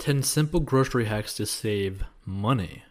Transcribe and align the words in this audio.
10 0.00 0.22
simple 0.22 0.60
grocery 0.60 1.04
hacks 1.04 1.34
to 1.34 1.44
save 1.44 2.04
money. 2.24 2.84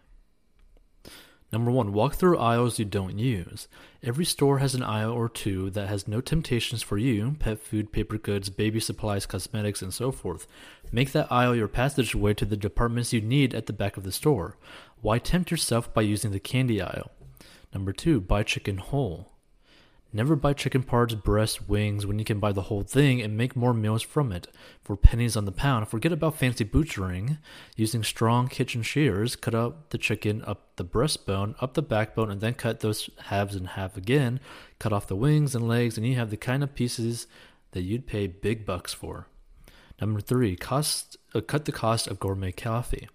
Number 1.52 1.72
one, 1.72 1.92
walk 1.92 2.14
through 2.14 2.38
aisles 2.38 2.78
you 2.78 2.86
don't 2.86 3.18
use. 3.18 3.68
Every 4.04 4.26
store 4.26 4.60
has 4.60 4.76
an 4.76 4.84
aisle 4.84 5.14
or 5.14 5.28
two 5.28 5.72
that 5.72 5.90
has 5.90 6.08
no 6.08 6.22
temptations 6.22 6.84
for 6.84 7.00
you 7.00 7.36
pet 7.40 7.58
food, 7.58 7.92
paper 7.92 8.20
goods, 8.20 8.52
baby 8.52 8.80
supplies, 8.80 9.26
cosmetics, 9.26 9.82
and 9.82 9.92
so 9.92 10.12
forth. 10.12 10.46
Make 10.92 11.12
that 11.14 11.32
aisle 11.32 11.56
your 11.56 11.68
passageway 11.68 12.36
to 12.36 12.46
the 12.46 12.56
departments 12.56 13.12
you 13.12 13.22
need 13.22 13.56
at 13.56 13.66
the 13.66 13.74
back 13.74 13.98
of 13.98 14.04
the 14.04 14.12
store. 14.12 14.58
Why 15.02 15.18
tempt 15.18 15.50
yourself 15.50 15.92
by 15.92 16.04
using 16.04 16.30
the 16.30 16.40
candy 16.40 16.80
aisle? 16.80 17.10
Number 17.74 17.92
two, 17.92 18.22
buy 18.22 18.44
chicken 18.44 18.78
whole. 18.78 19.32
Never 20.12 20.36
buy 20.36 20.54
chicken 20.54 20.82
parts, 20.82 21.14
breasts, 21.14 21.68
wings 21.68 22.06
when 22.06 22.18
you 22.18 22.26
can 22.26 22.40
buy 22.40 22.52
the 22.52 22.64
whole 22.64 22.82
thing 22.82 23.22
and 23.22 23.38
make 23.38 23.56
more 23.56 23.76
meals 23.76 24.02
from 24.02 24.32
it. 24.32 24.48
For 24.82 24.96
pennies 24.96 25.38
on 25.38 25.46
the 25.46 25.52
pound, 25.52 25.88
forget 25.88 26.12
about 26.12 26.36
fancy 26.36 26.64
butchering. 26.64 27.38
Using 27.76 28.04
strong 28.04 28.48
kitchen 28.48 28.82
shears, 28.82 29.36
cut 29.36 29.54
out 29.54 29.92
the 29.92 30.00
chicken 30.00 30.44
up 30.46 30.76
the 30.78 30.86
breastbone, 30.86 31.54
up 31.62 31.76
the 31.76 31.84
backbone, 31.84 32.32
and 32.32 32.42
then 32.42 32.56
cut 32.56 32.80
those 32.80 33.10
halves 33.26 33.56
in 33.56 33.66
half 33.66 33.98
again. 33.98 34.40
Cut 34.80 34.94
off 34.94 35.08
the 35.08 35.16
wings 35.16 35.54
and 35.54 35.68
legs, 35.68 35.96
and 35.96 36.08
you 36.08 36.16
have 36.16 36.32
the 36.32 36.38
kind 36.38 36.64
of 36.64 36.74
pieces 36.74 37.28
that 37.72 37.84
you'd 37.84 38.08
pay 38.08 38.26
big 38.26 38.66
bucks 38.66 38.94
for. 38.94 39.28
Number 40.02 40.22
three, 40.22 40.56
cost, 40.56 41.18
uh, 41.36 41.42
cut 41.42 41.66
the 41.66 41.72
cost 41.72 42.08
of 42.08 42.20
gourmet 42.20 42.52
coffee. 42.52 43.10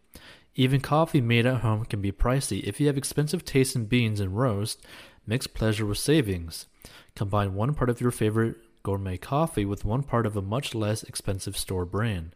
Even 0.55 0.81
coffee 0.81 1.21
made 1.21 1.47
at 1.47 1.63
home 1.63 1.85
can 1.85 2.01
be 2.01 2.13
pricey. 2.13 2.63
If 2.63 2.79
you 2.79 2.87
have 2.87 2.97
expensive 2.97 3.45
taste 3.45 3.75
in 3.75 3.87
beans 3.87 4.21
and 4.21 4.37
roast, 4.37 4.81
mix 5.27 5.47
pleasure 5.47 5.87
with 5.87 5.99
savings. 5.99 6.67
Combine 7.15 7.55
one 7.55 7.75
part 7.75 7.91
of 7.91 8.01
your 8.01 8.11
favorite 8.11 8.57
gourmet 8.83 9.17
coffee 9.17 9.65
with 9.65 9.85
one 9.85 10.03
part 10.03 10.27
of 10.27 10.37
a 10.37 10.43
much 10.43 10.75
less 10.75 11.03
expensive 11.03 11.57
store 11.57 11.85
brand. 11.85 12.35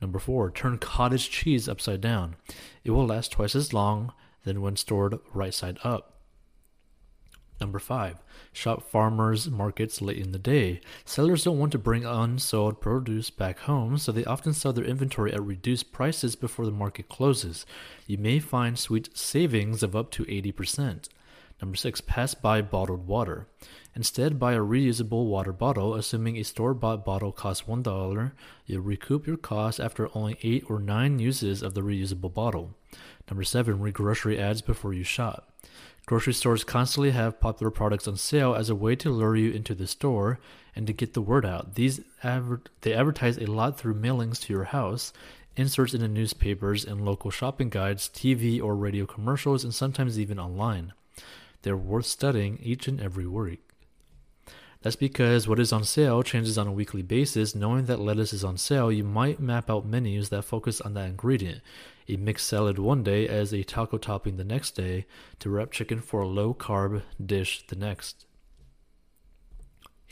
Number 0.00 0.18
four, 0.18 0.50
turn 0.50 0.78
cottage 0.78 1.28
cheese 1.28 1.68
upside 1.68 2.00
down. 2.00 2.36
It 2.84 2.92
will 2.92 3.06
last 3.06 3.32
twice 3.32 3.56
as 3.56 3.72
long 3.72 4.12
than 4.44 4.62
when 4.62 4.76
stored 4.76 5.18
right 5.34 5.52
side 5.52 5.78
up. 5.82 6.14
Number 7.60 7.80
five, 7.80 8.22
shop 8.52 8.88
farmers 8.88 9.50
markets 9.50 10.00
late 10.00 10.18
in 10.18 10.30
the 10.30 10.38
day. 10.38 10.80
Sellers 11.04 11.42
don't 11.42 11.58
want 11.58 11.72
to 11.72 11.78
bring 11.78 12.04
unsold 12.04 12.80
produce 12.80 13.30
back 13.30 13.60
home, 13.60 13.98
so 13.98 14.12
they 14.12 14.24
often 14.24 14.52
sell 14.52 14.72
their 14.72 14.84
inventory 14.84 15.32
at 15.32 15.42
reduced 15.42 15.90
prices 15.90 16.36
before 16.36 16.64
the 16.64 16.70
market 16.70 17.08
closes. 17.08 17.66
You 18.06 18.18
may 18.18 18.38
find 18.38 18.78
sweet 18.78 19.16
savings 19.16 19.82
of 19.82 19.96
up 19.96 20.12
to 20.12 20.24
80%. 20.24 21.08
Number 21.60 21.76
six, 21.76 22.00
pass 22.00 22.34
by 22.34 22.62
bottled 22.62 23.06
water. 23.06 23.46
Instead, 23.96 24.38
buy 24.38 24.52
a 24.52 24.60
reusable 24.60 25.26
water 25.26 25.52
bottle. 25.52 25.94
Assuming 25.94 26.36
a 26.36 26.44
store 26.44 26.72
bought 26.72 27.04
bottle 27.04 27.32
costs 27.32 27.64
$1, 27.66 28.32
you'll 28.66 28.82
recoup 28.82 29.26
your 29.26 29.36
cost 29.36 29.80
after 29.80 30.08
only 30.14 30.38
8 30.42 30.64
or 30.70 30.78
9 30.78 31.18
uses 31.18 31.62
of 31.62 31.74
the 31.74 31.80
reusable 31.80 32.32
bottle. 32.32 32.74
Number 33.28 33.42
7. 33.42 33.80
Read 33.80 33.94
grocery 33.94 34.38
ads 34.38 34.62
before 34.62 34.94
you 34.94 35.02
shop. 35.02 35.52
Grocery 36.06 36.32
stores 36.32 36.64
constantly 36.64 37.10
have 37.10 37.40
popular 37.40 37.70
products 37.70 38.08
on 38.08 38.16
sale 38.16 38.54
as 38.54 38.70
a 38.70 38.74
way 38.74 38.96
to 38.96 39.10
lure 39.10 39.36
you 39.36 39.50
into 39.50 39.74
the 39.74 39.86
store 39.86 40.38
and 40.74 40.86
to 40.86 40.92
get 40.92 41.12
the 41.12 41.20
word 41.20 41.44
out. 41.44 41.74
These 41.74 42.00
adver- 42.22 42.62
they 42.80 42.94
advertise 42.94 43.36
a 43.36 43.46
lot 43.46 43.78
through 43.78 44.00
mailings 44.00 44.40
to 44.42 44.52
your 44.52 44.64
house, 44.64 45.12
inserts 45.56 45.92
in 45.92 46.00
the 46.00 46.08
newspapers 46.08 46.84
and 46.84 47.04
local 47.04 47.30
shopping 47.30 47.68
guides, 47.68 48.08
TV 48.08 48.62
or 48.62 48.76
radio 48.76 49.04
commercials, 49.04 49.64
and 49.64 49.74
sometimes 49.74 50.18
even 50.18 50.38
online. 50.38 50.92
They're 51.62 51.76
worth 51.76 52.06
studying 52.06 52.58
each 52.62 52.88
and 52.88 53.00
every 53.00 53.26
week. 53.26 53.68
That's 54.82 54.96
because 54.96 55.48
what 55.48 55.58
is 55.58 55.72
on 55.72 55.82
sale 55.82 56.22
changes 56.22 56.56
on 56.56 56.68
a 56.68 56.72
weekly 56.72 57.02
basis. 57.02 57.54
Knowing 57.54 57.86
that 57.86 57.98
lettuce 57.98 58.32
is 58.32 58.44
on 58.44 58.56
sale, 58.56 58.92
you 58.92 59.02
might 59.02 59.40
map 59.40 59.68
out 59.68 59.84
menus 59.84 60.28
that 60.28 60.44
focus 60.44 60.80
on 60.80 60.94
that 60.94 61.08
ingredient. 61.08 61.62
A 62.08 62.16
mixed 62.16 62.46
salad 62.46 62.78
one 62.78 63.02
day 63.02 63.26
as 63.26 63.52
a 63.52 63.64
taco 63.64 63.98
topping 63.98 64.36
the 64.36 64.44
next 64.44 64.72
day, 64.72 65.06
to 65.40 65.50
wrap 65.50 65.72
chicken 65.72 66.00
for 66.00 66.20
a 66.20 66.28
low 66.28 66.54
carb 66.54 67.02
dish 67.24 67.66
the 67.66 67.76
next. 67.76 68.24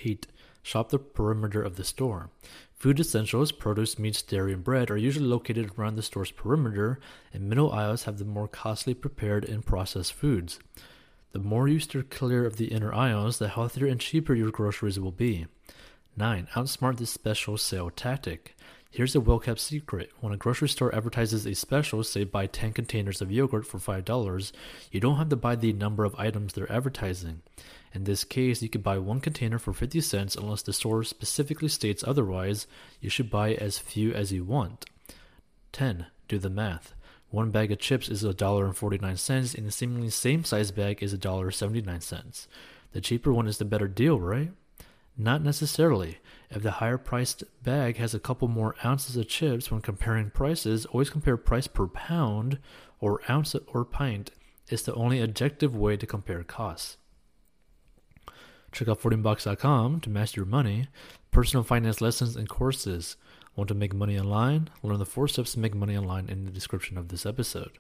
8. 0.05 0.27
Shop 0.63 0.89
the 0.89 0.99
perimeter 0.99 1.63
of 1.63 1.77
the 1.77 1.85
store. 1.85 2.31
Food 2.75 2.99
essentials, 2.99 3.53
produce, 3.53 4.01
meats, 4.01 4.21
dairy, 4.21 4.53
and 4.53 4.65
bread 4.65 4.91
are 4.91 4.97
usually 4.97 5.27
located 5.27 5.71
around 5.79 5.95
the 5.95 6.03
store's 6.03 6.33
perimeter, 6.33 6.99
and 7.33 7.49
middle 7.49 7.73
aisles 7.73 8.03
have 8.03 8.19
the 8.19 8.25
more 8.25 8.49
costly 8.49 8.93
prepared 8.93 9.45
and 9.45 9.65
processed 9.65 10.13
foods. 10.13 10.59
The 11.37 11.43
more 11.43 11.69
you 11.69 11.81
steer 11.81 12.03
clear 12.03 12.47
of 12.47 12.57
the 12.57 12.69
inner 12.69 12.95
aisles, 12.95 13.37
the 13.37 13.49
healthier 13.49 13.87
and 13.87 14.01
cheaper 14.01 14.35
your 14.35 14.51
groceries 14.51 14.99
will 14.99 15.13
be. 15.13 15.45
9. 16.17 16.49
Outsmart 16.55 16.97
this 16.97 17.11
special 17.11 17.59
sale 17.59 17.91
tactic. 17.91 18.57
Here's 18.91 19.15
a 19.15 19.21
well 19.21 19.39
kept 19.39 19.61
secret. 19.61 20.11
When 20.21 20.33
a 20.33 20.39
grocery 20.39 20.71
store 20.71 20.95
advertises 20.95 21.45
a 21.45 21.55
special, 21.55 22.03
say 22.05 22.25
buy 22.25 22.47
10 22.47 22.73
containers 22.73 23.21
of 23.21 23.31
yogurt 23.31 23.67
for 23.67 23.77
$5, 23.77 24.53
you 24.91 24.99
don't 24.99 25.19
have 25.19 25.29
to 25.29 25.37
buy 25.37 25.57
the 25.57 25.75
number 25.75 26.07
of 26.07 26.15
items 26.15 26.55
they're 26.55 26.73
advertising. 26.73 27.43
In 27.93 28.05
this 28.05 28.25
case, 28.25 28.63
you 28.63 28.71
could 28.71 28.83
buy 28.83 28.97
one 28.97 29.21
container 29.21 29.59
for 29.59 29.75
50 29.75 30.01
cents 30.01 30.37
unless 30.37 30.63
the 30.63 30.73
store 30.73 31.05
specifically 31.05 31.69
states 31.69 32.03
otherwise. 32.07 32.67
You 33.03 33.11
should 33.11 33.29
buy 33.29 33.53
as 33.53 33.79
few 33.79 34.11
as 34.15 34.33
you 34.33 34.43
want. 34.43 34.87
10. 35.73 36.07
Do 36.29 36.39
the 36.39 36.49
math. 36.49 36.95
One 37.37 37.51
bag 37.51 37.71
of 37.71 37.79
chips 37.79 38.09
is 38.09 38.25
$1.49 38.25 39.55
and 39.55 39.67
the 39.67 39.71
seemingly 39.71 40.09
same 40.09 40.43
size 40.43 40.71
bag 40.71 41.03
is 41.03 41.15
$1.79. 41.15 42.47
The 42.93 43.01
cheaper 43.03 43.31
one 43.31 43.47
is 43.47 43.59
the 43.59 43.67
better 43.67 43.89
deal, 43.89 44.19
right? 44.19 44.53
Not 45.19 45.43
necessarily. 45.43 46.17
If 46.51 46.63
the 46.63 46.71
higher 46.71 46.97
priced 46.97 47.45
bag 47.63 47.99
has 47.99 48.15
a 48.15 48.19
couple 48.19 48.49
more 48.49 48.75
ounces 48.83 49.19
of 49.19 49.29
chips 49.29 49.71
when 49.71 49.83
comparing 49.83 50.31
prices, 50.31 50.87
always 50.87 51.11
compare 51.11 51.37
price 51.37 51.67
per 51.67 51.87
pound 51.87 52.59
or 53.01 53.21
ounce 53.29 53.55
or 53.67 53.85
pint. 53.85 54.31
It's 54.69 54.85
the 54.85 54.95
only 54.95 55.21
objective 55.21 55.77
way 55.77 55.99
to 55.99 56.07
compare 56.07 56.43
costs. 56.43 56.97
Check 58.77 58.89
out 58.89 59.01
14box.com 59.01 60.01
to 60.01 60.11
master 60.11 60.41
your 60.41 60.47
money, 60.47 60.89
personal 61.31 61.65
finance 61.65 62.03
lessons 62.03 62.37
and 62.37 62.47
courses. 62.47 63.17
Want 63.55 63.69
to 63.69 63.75
make 63.75 63.95
money 63.95 64.21
online? 64.21 64.69
Learn 64.83 64.99
the 64.99 65.07
four 65.07 65.29
steps 65.29 65.53
to 65.53 65.61
make 65.61 65.75
money 65.75 65.97
online 65.97 66.29
in 66.29 66.45
the 66.45 66.51
description 66.51 66.99
of 66.99 67.09
this 67.09 67.25
episode. 67.25 67.79